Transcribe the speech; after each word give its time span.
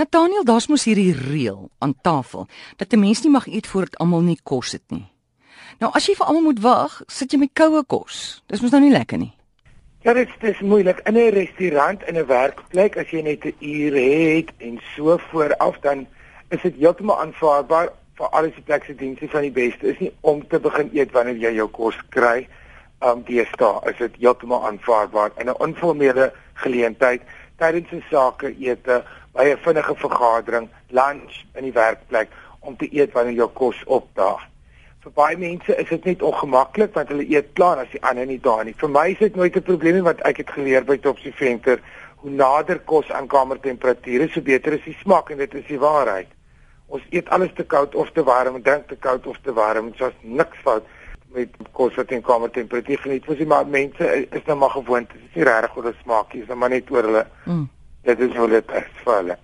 Nathaniel, 0.00 0.44
daar's 0.48 0.64
mos 0.72 0.86
hierdie 0.88 1.12
reël 1.12 1.66
aan 1.84 1.92
tafel 2.00 2.46
dat 2.76 2.92
'n 2.92 3.00
mens 3.00 3.20
nie 3.22 3.30
mag 3.30 3.46
eet 3.46 3.66
voordat 3.66 3.98
almal 3.98 4.20
nie 4.20 4.40
kos 4.42 4.72
het 4.72 4.86
nie. 4.88 5.06
Nou 5.78 5.92
as 5.92 6.06
jy 6.06 6.14
vir 6.14 6.26
almal 6.26 6.42
moet 6.42 6.60
wag, 6.60 7.02
sit 7.06 7.32
jy 7.32 7.38
met 7.38 7.50
koue 7.52 7.84
kos. 7.84 8.42
Dis 8.46 8.60
mos 8.60 8.70
nou 8.70 8.80
nie 8.80 8.92
lekker 8.92 9.18
nie. 9.18 9.32
Ja, 10.02 10.12
dit 10.12 10.28
is 10.40 10.60
moeilik 10.60 11.00
in 11.04 11.16
'n 11.16 11.30
restaurant 11.30 12.02
in 12.08 12.16
'n 12.16 12.26
werkplek 12.26 12.96
as 12.96 13.10
jy 13.10 13.22
net 13.22 13.44
'n 13.44 13.54
uur 13.60 13.94
het 13.94 14.50
en 14.58 14.80
so 14.96 15.18
vooraf 15.18 15.78
dan 15.80 16.06
is 16.48 16.62
dit 16.62 16.74
heeltemal 16.74 17.20
aanvaarbaar 17.20 17.88
vir 18.14 18.28
al 18.28 18.42
die 18.42 18.62
plekse 18.64 18.94
dienste 18.94 19.28
van 19.28 19.40
die 19.40 19.52
beste 19.52 19.86
is 19.86 19.98
nie 19.98 20.12
om 20.20 20.48
te 20.48 20.60
begin 20.60 20.90
eet 20.92 21.12
wanneer 21.12 21.36
jy 21.36 21.54
jou 21.54 21.68
kos 21.68 21.96
kry. 22.08 22.48
Um 23.00 23.22
deesdae 23.24 23.90
is 23.90 23.98
dit 23.98 24.16
heeltemal 24.16 24.66
aanvaarbaar 24.66 25.30
in 25.36 25.48
'n 25.48 25.62
informele 25.66 26.32
geleentheid 26.54 27.22
tydens 27.58 27.92
'n 27.92 28.04
sake 28.10 28.56
ete 28.58 29.04
by 29.32 29.44
'n 29.44 29.58
vinnige 29.62 29.94
vergadering, 29.94 30.68
lunch 30.88 31.44
in 31.54 31.64
die 31.64 31.72
werkplek 31.72 32.28
om 32.60 32.76
te 32.76 32.88
eet 32.92 33.12
wanneer 33.12 33.34
jou 33.34 33.48
kos 33.48 33.82
opdaag. 33.86 34.48
Vir 35.00 35.12
baie 35.12 35.36
mense 35.36 35.76
is 35.76 35.88
dit 35.88 36.04
net 36.04 36.22
ongemaklik 36.22 36.94
want 36.94 37.08
hulle 37.08 37.24
eet 37.28 37.52
klaar 37.52 37.78
as 37.78 37.92
die 37.92 38.02
ander 38.02 38.26
nie 38.26 38.40
daar 38.40 38.64
nie. 38.64 38.74
Vir 38.76 38.90
my 38.90 39.06
is 39.10 39.18
dit 39.18 39.36
nooit 39.36 39.56
'n 39.56 39.62
probleem 39.62 39.94
nie 39.94 40.02
want 40.02 40.20
ek 40.20 40.36
het 40.36 40.50
geleer 40.50 40.84
by 40.84 40.98
Topsy 40.98 41.32
Venter 41.32 41.80
hoe 42.16 42.30
nader 42.30 42.78
kos 42.78 43.10
aan 43.10 43.26
kamertemperature 43.26 44.24
is, 44.24 44.32
so 44.32 44.40
beter 44.40 44.72
is 44.72 44.84
die 44.84 44.96
smaak 45.00 45.30
en 45.30 45.38
dit 45.38 45.54
is 45.54 45.66
die 45.66 45.78
waarheid. 45.78 46.28
Ons 46.86 47.02
eet 47.10 47.28
alles 47.28 47.52
te 47.54 47.64
koud 47.64 47.94
of 47.94 48.10
te 48.12 48.22
warm, 48.22 48.62
drink 48.62 48.88
te 48.88 48.96
koud 48.96 49.26
of 49.26 49.38
te 49.42 49.52
warm, 49.52 49.90
dit's 49.90 50.14
niks 50.20 50.58
fout 50.62 50.84
met 51.32 51.48
kos 51.72 51.94
wat 51.94 52.10
in 52.10 52.22
kamertemperatuur 52.22 52.98
geniet. 52.98 53.24
Vir 53.24 53.46
maar 53.46 53.66
mense 53.66 54.26
is 54.30 54.44
nou 54.46 54.58
maar 54.58 54.70
gewoond. 54.70 55.08
Dit 55.12 55.22
is 55.28 55.34
nie 55.34 55.44
regtig 55.44 55.70
hoe 55.70 55.82
dit 55.82 55.96
smaak 56.02 56.32
nie, 56.34 56.44
dis 56.44 56.56
maar 56.56 56.68
net 56.68 56.90
oor 56.90 57.02
hulle. 57.02 57.26
Mm 57.44 57.68
dit 58.02 58.20
is 58.20 58.36
hoe 58.36 58.48
dit 58.48 58.74
is 58.80 58.90
vir 59.04 59.14
hulle. 59.14 59.36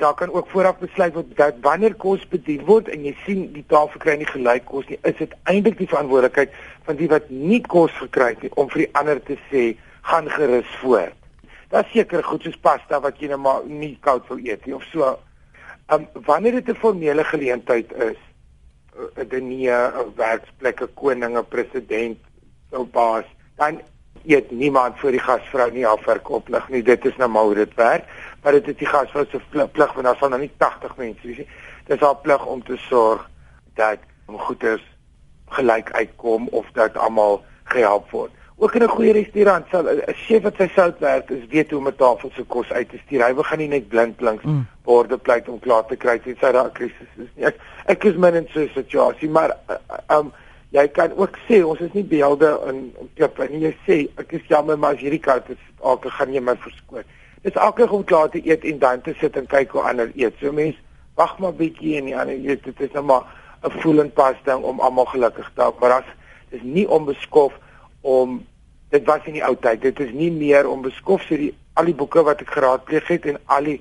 Daar 0.00 0.14
kan 0.14 0.32
ook 0.32 0.48
vooraf 0.48 0.78
besluit 0.80 1.14
word 1.14 1.36
dat 1.36 1.58
wanneer 1.62 1.94
kos 1.94 2.22
bedien 2.28 2.64
word 2.64 2.88
en 2.88 3.04
jy 3.04 3.12
sien 3.24 3.42
die 3.52 3.64
tafel 3.68 4.00
kry 4.00 4.16
nie 4.16 4.30
gelyk 4.30 4.64
kos 4.70 4.88
nie, 4.88 4.98
is 5.04 5.18
dit 5.18 5.34
eintlik 5.50 5.76
die 5.78 5.88
verantwoordelikheid 5.90 6.54
van 6.86 6.96
die 6.96 7.10
wat 7.12 7.28
nie 7.30 7.60
kos 7.60 7.92
gekry 8.00 8.32
het 8.32 8.46
nie 8.46 8.52
om 8.60 8.70
vir 8.72 8.86
die 8.86 8.92
ander 9.00 9.20
te 9.28 9.36
sê 9.50 9.66
gaan 10.08 10.30
gerus 10.32 10.72
voort. 10.80 11.14
Daar's 11.72 11.90
seker 11.92 12.24
goed 12.24 12.44
soos 12.44 12.58
pasta 12.62 13.00
wat 13.02 13.20
jy 13.20 13.30
nou 13.32 13.40
maar 13.44 13.64
nie 13.66 13.96
koud 14.04 14.26
wil 14.30 14.42
eet 14.44 14.66
nie 14.66 14.76
of 14.76 14.84
so. 14.92 15.14
Um 15.92 16.06
wanneer 16.26 16.60
dit 16.60 16.68
'n 16.68 16.80
formele 16.80 17.24
geleentheid 17.24 17.92
is, 17.92 18.20
'n 18.96 19.20
uh, 19.20 19.28
diner, 19.28 19.92
'n 19.92 20.12
werksplek, 20.16 20.80
'n 20.80 20.94
koning, 20.94 21.36
'n 21.36 21.48
president, 21.48 22.18
so 22.70 22.84
baas, 22.84 23.24
dan 23.56 23.80
eet 24.26 24.50
niemand 24.50 24.98
voor 24.98 25.10
die 25.10 25.20
gasvrou 25.20 25.70
nie 25.72 25.86
afwerk 25.86 26.30
oplig 26.30 26.68
nie. 26.68 26.82
Dit 26.82 27.04
is 27.04 27.16
nou 27.16 27.30
maar 27.30 27.42
hoe 27.42 27.54
dit 27.54 27.74
werk, 27.74 28.04
maar 28.42 28.52
dit 28.52 28.68
is 28.68 28.76
die 28.76 28.86
gasvrou 28.86 29.26
se 29.30 29.40
plig 29.50 29.92
want 29.92 30.06
daar 30.06 30.16
sal 30.16 30.28
nou 30.28 30.40
nie 30.40 30.52
80 30.56 30.96
mense 30.96 31.26
wees 31.26 31.36
nie. 31.36 31.48
Dit 31.86 31.96
is 31.96 32.06
haar 32.06 32.16
plig 32.16 32.46
om 32.46 32.62
te 32.64 32.76
sorg 32.76 33.28
dat 33.74 33.98
goeders 34.26 34.84
gelyk 35.48 35.90
uitkom 35.92 36.48
of 36.48 36.66
dat 36.72 36.96
almal 36.96 37.44
gehelp 37.64 38.10
word. 38.10 38.32
Ook 38.56 38.74
in 38.74 38.82
'n 38.82 38.88
goeie 38.88 39.12
restaurant 39.12 39.66
sal 39.70 39.84
'n 39.88 40.14
chef 40.14 40.42
wat 40.42 40.54
sy 40.56 40.68
sout 40.74 40.98
werk, 40.98 41.30
is 41.30 41.46
weet 41.48 41.70
hoe 41.70 41.78
om 41.78 41.88
'n 41.88 41.96
tafel 41.96 42.30
se 42.34 42.42
kos 42.42 42.72
uit 42.72 42.88
te 42.88 42.98
stuur. 43.06 43.26
Hy 43.26 43.34
begin 43.34 43.58
nie 43.58 43.68
net 43.68 43.88
blind 43.88 44.20
langs 44.20 44.42
mm. 44.42 44.66
borde 44.84 45.18
pleit 45.18 45.48
om 45.48 45.58
klaar 45.58 45.86
te 45.86 45.96
kry 45.96 46.18
tensy 46.18 46.52
daar 46.52 46.66
'n 46.66 46.72
krisis 46.72 47.10
is 47.16 47.28
nie. 47.34 47.44
Ek 47.44 47.56
ek 47.86 48.04
is 48.04 48.16
min 48.16 48.34
in 48.34 48.48
so 48.52 48.60
'n 48.60 48.70
situasie, 48.74 49.28
maar 49.28 49.56
um 50.08 50.32
jy 50.74 50.88
kan 50.90 51.12
ook 51.14 51.36
sê 51.46 51.60
ons 51.62 51.80
is 51.80 51.92
nie 51.94 52.06
beelde 52.10 52.50
in 52.70 52.80
klip 53.14 53.38
en 53.44 53.52
jy 53.62 53.70
sê 53.86 53.98
ek 54.18 54.32
is 54.38 54.48
jammer 54.50 54.78
maar 54.80 54.96
as 54.96 55.04
hierdie 55.04 55.22
koud 55.22 55.46
is 55.54 55.60
elke 55.82 56.10
gaan 56.10 56.32
jy 56.34 56.42
my 56.42 56.56
verskoon. 56.64 57.06
Dis 57.44 57.60
elke 57.60 57.86
om 57.86 58.02
klaar 58.08 58.30
te 58.32 58.42
eet 58.42 58.64
en 58.66 58.80
dan 58.82 59.02
te 59.04 59.14
sit 59.20 59.36
en 59.38 59.46
kyk 59.46 59.76
hoe 59.76 59.84
ander 59.86 60.10
eet. 60.18 60.34
So 60.40 60.52
mens 60.52 60.78
wag 61.20 61.36
maar 61.38 61.54
bietjie 61.54 61.98
en 62.00 62.08
die 62.10 62.16
ander 62.18 62.34
eet 62.34 62.64
dit 62.66 62.80
is 62.88 62.92
nou 62.96 63.04
maar 63.06 63.28
'n 63.64 63.70
voelend 63.80 64.14
pas 64.14 64.36
ding 64.44 64.64
om 64.64 64.80
almal 64.80 65.06
gelukkig 65.12 65.50
te 65.54 65.62
hou. 65.62 65.74
Maar 65.80 66.00
as 66.00 66.10
dis 66.50 66.62
nie 66.62 66.88
onbeskof 66.88 67.52
om 68.00 68.42
dit 68.90 69.04
was 69.06 69.26
in 69.26 69.38
die 69.38 69.44
ou 69.44 69.56
tyd. 69.56 69.80
Dit 69.82 70.00
is 70.00 70.12
nie 70.12 70.30
meer 70.30 70.68
onbeskof 70.68 71.22
so 71.22 71.36
die 71.36 71.54
al 71.74 71.84
die 71.84 71.94
boeke 71.94 72.22
wat 72.22 72.40
ek 72.40 72.50
geraadpleeg 72.50 73.08
het 73.08 73.26
en 73.26 73.38
al 73.46 73.64
die 73.64 73.80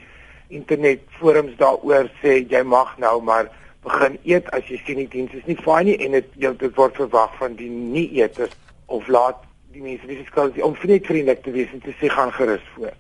internet 0.50 1.02
forums 1.20 1.58
daaroor 1.58 2.10
sê 2.22 2.42
jy 2.50 2.64
mag 2.64 2.98
nou 2.98 3.22
maar 3.22 3.50
begin 3.84 4.18
eet 4.24 4.50
as 4.56 4.68
jy 4.72 4.80
sien 4.86 5.02
die 5.04 5.10
diens 5.12 5.34
is 5.34 5.46
nie 5.50 5.58
fyn 5.60 5.86
nie 5.90 5.98
en 6.06 6.18
dit 6.18 6.30
dit 6.40 6.76
word 6.76 6.96
verwag 6.96 7.34
van 7.40 7.56
die 7.60 7.70
nie 7.70 8.08
eters 8.22 8.54
of 8.86 9.08
laat 9.08 9.42
die 9.74 9.82
mense 9.82 10.08
wie 10.08 10.18
se 10.18 10.28
skuld 10.30 10.60
om 10.62 10.76
net 10.84 11.06
vriendelik 11.10 11.44
te 11.44 11.52
wees 11.52 11.72
en 11.74 11.82
te 11.82 11.96
sê 12.00 12.10
gaan 12.12 12.32
gerus 12.32 12.64
voort. 12.76 13.00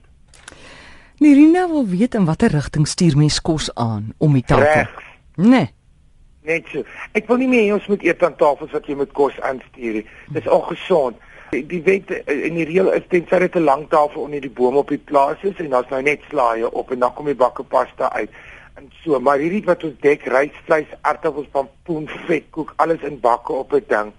Nirina 1.21 1.67
wil 1.69 1.85
weet 1.87 2.15
in 2.15 2.25
watter 2.25 2.51
rigting 2.51 2.87
stuur 2.87 3.17
mens 3.17 3.39
kos 3.41 3.69
aan 3.75 4.13
om 4.17 4.33
die 4.33 4.43
tafel. 4.43 4.89
Nee. 5.35 5.69
Net 6.43 6.65
so. 6.71 6.83
Ek 7.15 7.29
wil 7.29 7.39
nie 7.39 7.47
meer 7.51 7.75
ons 7.77 7.85
moet 7.87 8.01
eet 8.03 8.23
aan 8.25 8.35
tafels 8.39 8.73
wat 8.75 8.89
jy 8.89 8.97
met 8.99 9.13
kos 9.15 9.37
aanstuur 9.45 9.99
nie. 9.99 10.07
Dis 10.35 10.49
ongesond. 10.49 11.21
Die, 11.53 11.61
die 11.69 11.83
wet 11.85 12.09
in 12.33 12.57
die 12.57 12.65
reël 12.65 12.89
is 12.97 13.05
tensy 13.13 13.39
dit 13.45 13.55
'n 13.55 13.63
lang 13.69 13.85
tafel 13.89 14.25
onder 14.25 14.41
die 14.41 14.49
boom 14.49 14.75
op 14.81 14.89
die 14.89 14.97
plaas 14.97 15.37
is 15.45 15.61
en 15.61 15.69
daar's 15.69 15.89
nou 15.89 16.01
net 16.01 16.25
slaaie 16.29 16.71
op 16.71 16.91
en 16.91 16.99
dan 16.99 17.13
kom 17.13 17.29
die 17.29 17.37
bakke 17.37 17.63
pasta 17.63 18.09
uit 18.11 18.29
en 18.75 18.89
so 19.03 19.19
maar 19.19 19.41
hierdie 19.41 19.63
wat 19.67 19.83
ons 19.83 19.95
dek 20.01 20.25
rysvleis, 20.31 20.89
aardappels, 21.01 21.47
pampoen, 21.53 22.07
vetkoek, 22.27 22.73
alles 22.81 23.01
in 23.07 23.19
bakke 23.19 23.53
op 23.53 23.73
'n 23.73 23.85
ding. 23.87 24.11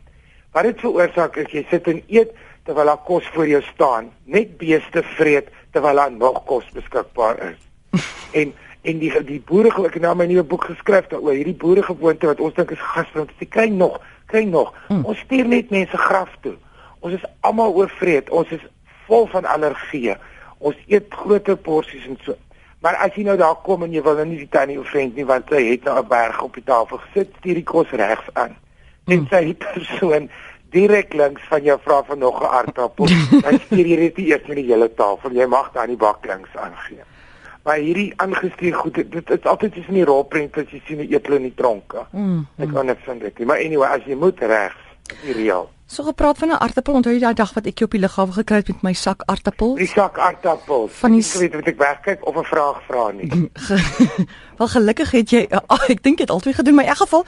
Wat 0.52 0.62
dit 0.62 0.80
veroorsaak 0.80 1.36
is 1.36 1.50
jy 1.52 1.66
sit 1.70 1.86
en 1.86 2.02
eet 2.06 2.30
terwyl 2.64 2.86
daar 2.86 3.02
kos 3.04 3.26
voor 3.34 3.48
jou 3.48 3.62
staan, 3.62 4.10
net 4.24 4.56
beeste 4.58 5.02
vreet 5.02 5.48
terwyl 5.72 5.96
daar 5.96 6.12
nog 6.12 6.44
kos 6.44 6.70
beskikbaar 6.72 7.38
is. 7.50 7.60
en 8.40 8.54
en 8.82 8.98
die 8.98 9.24
die 9.24 9.40
boere 9.40 9.70
gelukkig 9.70 10.02
nou 10.02 10.14
my 10.14 10.26
nuwe 10.26 10.42
boek 10.42 10.64
geskryf 10.64 11.06
daaroor 11.08 11.32
hierdie 11.32 11.56
boere 11.56 11.82
gewoonte 11.82 12.26
wat 12.26 12.40
ons 12.40 12.54
dink 12.54 12.70
is 12.70 12.80
gasvriend, 12.92 13.30
jy 13.38 13.46
kry 13.46 13.68
nog, 13.68 14.00
kry 14.26 14.44
nog. 14.44 14.74
Hmm. 14.88 15.04
Ons 15.04 15.18
stuur 15.18 15.48
net 15.48 15.70
mense 15.70 15.96
graf 15.96 16.30
toe. 16.40 16.54
Ons 17.00 17.14
is 17.14 17.24
almal 17.40 17.72
oorvreet. 17.72 18.30
Ons 18.30 18.52
is 18.56 18.60
vol 19.06 19.26
van 19.32 19.44
allergieë. 19.44 20.16
Ons 20.58 20.76
eet 20.88 21.12
groter 21.12 21.56
porsies 21.56 22.06
en 22.08 22.18
so. 22.24 22.36
Maar 22.84 22.98
as 23.00 23.14
jy 23.16 23.22
nou 23.24 23.36
daar 23.40 23.56
kom 23.64 23.86
en 23.86 23.92
jy 23.96 24.02
wil 24.04 24.18
nou 24.18 24.26
nie 24.28 24.42
die 24.42 24.50
tannie 24.52 24.76
of 24.76 24.90
vriend 24.92 25.14
nie 25.16 25.24
want 25.24 25.48
hy 25.54 25.62
het 25.70 25.86
nou 25.88 25.96
'n 26.02 26.08
berg 26.08 26.42
op 26.42 26.54
die 26.54 26.64
tafel 26.64 27.00
gesit, 27.06 27.30
stuur 27.38 27.54
die 27.60 27.70
kos 27.70 27.90
regs 27.90 28.28
aan. 28.32 28.56
Net 29.08 29.18
hmm. 29.18 29.28
sy 29.30 29.54
persoon 29.54 30.28
direk 30.74 31.14
links 31.16 31.42
van 31.48 31.62
jou 31.64 31.78
vra 31.80 32.02
van 32.04 32.18
nog 32.18 32.42
'n 32.42 32.52
aardappel, 32.58 33.06
dan 33.46 33.58
stuur 33.64 33.86
jy 33.86 33.96
dit 33.96 34.18
eers 34.18 34.46
met 34.46 34.56
die 34.56 34.68
hele 34.68 34.90
tafel. 34.94 35.32
Jy 35.32 35.46
mag 35.46 35.72
daar 35.72 35.88
nie 35.88 35.96
bak 35.96 36.26
links 36.26 36.56
aangee. 36.56 37.04
Maar 37.64 37.76
hierdie 37.76 38.12
aangestuur 38.16 38.74
goed, 38.74 38.94
dit, 38.94 39.30
is 39.30 39.44
altyd 39.44 39.76
is 39.76 39.86
in 39.88 39.94
die 39.94 40.04
rolprent 40.04 40.56
as 40.56 40.68
jy 40.68 40.82
sien 40.86 41.00
'n 41.00 41.08
eetle 41.08 41.36
in 41.36 41.48
die 41.48 41.54
tronke. 41.56 42.04
Mm, 42.10 42.20
mm. 42.20 42.46
Ek 42.56 42.72
kan 42.72 42.86
net 42.86 42.98
van 43.04 43.18
dit. 43.18 43.38
Maar 43.38 43.64
anyway, 43.64 43.88
as 43.88 44.04
jy 44.04 44.14
moet 44.14 44.38
regs, 44.40 44.84
die 45.22 45.32
reël. 45.32 45.70
So 45.94 46.02
gepraat 46.02 46.38
van 46.38 46.48
'n 46.48 46.58
aartappel, 46.58 46.94
onthou 46.94 47.12
jy 47.14 47.20
daai 47.20 47.34
dag 47.34 47.52
wat 47.54 47.66
ek 47.66 47.78
jou 47.78 47.86
op 47.86 47.90
die 47.94 48.00
lughawe 48.00 48.32
gekry 48.32 48.56
het 48.56 48.68
met 48.68 48.82
my 48.82 48.92
sak 48.92 49.22
aartappels? 49.26 49.78
Die 49.78 49.86
sak 49.86 50.18
aartappels. 50.18 50.92
Van 50.92 51.12
die 51.12 51.22
ek 51.22 51.38
weet 51.38 51.54
wat 51.54 51.66
ek 51.66 51.78
wegkyk 51.78 52.26
of 52.26 52.36
'n 52.36 52.44
vraag 52.44 52.82
vra 52.88 53.10
nie. 53.10 53.50
Wel 54.58 54.68
gelukkig 54.68 55.10
het 55.10 55.30
jy 55.30 55.46
oh, 55.68 55.90
ek 55.94 56.02
dink 56.02 56.18
jy 56.18 56.24
het 56.26 56.30
altyd 56.30 56.54
gedoen, 56.54 56.74
maar 56.74 56.84
in 56.84 56.90
elk 56.90 56.98
geval 56.98 57.24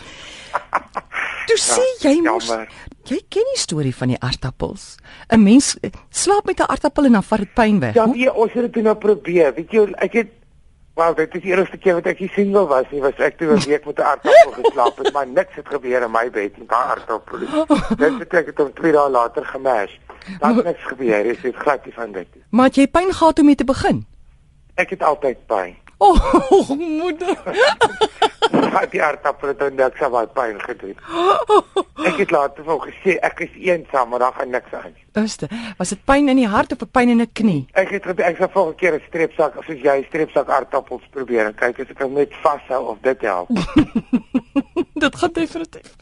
Toe 1.47 1.59
ja, 1.59 1.63
sê 1.63 1.85
jy 2.09 2.21
mos 2.23 2.51
jy 3.07 3.23
ken 3.29 3.47
die 3.55 3.61
storie 3.61 3.95
van 3.95 4.09
die 4.09 4.21
aartappels. 4.21 4.97
'n 5.31 5.43
Mens 5.43 5.77
slaap 6.11 6.45
met 6.45 6.59
'n 6.59 6.67
aartappel 6.67 7.05
en 7.05 7.13
dan 7.13 7.23
vat 7.23 7.39
dit 7.39 7.55
pyn 7.55 7.81
weg. 7.81 7.95
Ja, 7.95 8.07
nee, 8.07 8.35
ons 8.35 8.53
het 8.53 8.73
dit 8.73 8.83
nou 8.83 8.97
probeer. 8.97 9.55
Weet 9.55 9.71
jy, 9.71 9.87
ek 9.95 10.13
het 10.13 10.31
Wel, 10.97 11.15
dit 11.15 11.35
is 11.35 11.43
die 11.43 11.51
eerste 11.53 11.77
keer 11.77 11.99
wat 11.99 12.07
ek 12.09 12.23
hier 12.25 12.31
single 12.33 12.63
was. 12.71 12.87
Nie 12.89 13.03
was 13.05 13.19
ek 13.21 13.35
toe 13.37 13.51
'n 13.53 13.61
week 13.69 13.85
met 13.85 13.99
'n 13.99 14.03
aardappel 14.03 14.53
geslaap 14.65 14.97
het, 14.97 15.13
maar 15.13 15.27
niks 15.29 15.55
het 15.55 15.69
gebeur 15.69 16.03
in 16.03 16.11
my 16.11 16.31
bed 16.31 16.57
met 16.59 16.69
daai 16.69 16.87
aardappel. 16.93 17.39
Dit 17.97 18.19
beteken 18.19 18.55
dit 18.55 18.61
om 18.65 18.73
2 18.75 18.93
dae 18.93 19.11
later 19.11 19.45
gemash. 19.45 19.93
Daar 20.39 20.55
het 20.55 20.65
niks 20.65 20.85
gebeur. 20.85 21.23
Dit 21.23 21.45
is 21.45 21.53
glad 21.57 21.85
nie 21.85 21.95
van 21.95 22.13
dit. 22.13 22.27
Maar 22.51 22.71
jy 22.73 22.87
pyn 22.87 23.13
gehad 23.13 23.39
om 23.39 23.45
mee 23.45 23.55
te 23.55 23.65
begin? 23.65 24.07
Ek 24.75 24.91
het 24.91 25.03
altyd 25.03 25.47
pyn. 25.47 25.77
O, 25.99 26.17
oh, 26.49 26.69
moeder. 27.03 27.37
Wat 28.51 28.91
die 28.91 29.03
aardappel 29.03 29.49
het 29.49 29.75
niks 29.75 30.03
aan 30.03 30.13
my 30.13 30.27
pyn 30.27 30.61
gedoen. 30.61 30.97
Ek 32.09 32.21
het 32.23 32.31
later 32.31 32.65
vir 32.65 32.81
gesê 32.87 33.17
ek 33.27 33.41
is 33.47 33.55
eensaam, 33.59 34.09
maar 34.09 34.23
daar 34.23 34.37
gaan 34.37 34.51
niks 34.55 34.73
aan 34.73 34.93
nie. 34.93 35.05
Uste, 35.23 35.49
was 35.79 35.91
dit 35.91 36.05
pyn 36.05 36.29
in 36.29 36.37
die 36.37 36.47
hart 36.47 36.73
of 36.73 36.85
'n 36.85 36.91
pyn 36.93 37.09
in 37.09 37.23
'n 37.23 37.33
knie? 37.33 37.67
Ek 37.73 37.91
het 37.91 38.07
ek 38.07 38.39
het 38.39 38.53
vorige 38.53 38.77
keer 38.77 38.95
'n 38.95 39.03
streepsak, 39.09 39.55
soos 39.67 39.83
jy 39.83 39.97
'n 39.99 40.07
streepsak 40.09 40.49
aardappels 40.49 41.03
probeer 41.11 41.47
en 41.47 41.55
kyk 41.55 41.81
as 41.81 41.91
ek 41.91 42.03
hom 42.03 42.13
net 42.13 42.35
vashou 42.43 42.87
of 42.87 42.99
dit 43.03 43.21
help. 43.21 43.49
dit 45.05 45.17
gaan 45.17 45.33
definitief. 45.33 45.97